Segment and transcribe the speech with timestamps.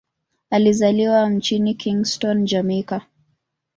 [0.49, 3.01] Alizaliwa mjini Kingston, Jamaika.